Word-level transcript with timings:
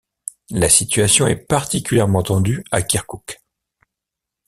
La 0.49 0.67
situation 0.67 1.27
est 1.27 1.35
particulièrement 1.35 2.23
tendue 2.23 2.63
à 2.71 2.81
Kirkouk. 2.81 3.39